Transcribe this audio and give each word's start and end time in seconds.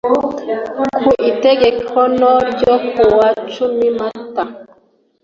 ku 1.01 1.05
itegeko 1.29 1.97
no 2.19 2.33
ryo 2.51 2.73
kuwa 2.91 3.27
cumi 3.53 3.87
mata 3.97 4.43